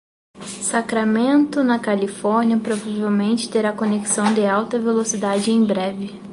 [0.63, 6.19] Sacramento, na Califórnia, provavelmente terá conexão de alta velocidade em breve.